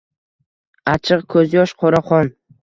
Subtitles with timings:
[0.93, 1.75] Achchiq koʻzyosh.
[1.85, 2.35] Qora qon.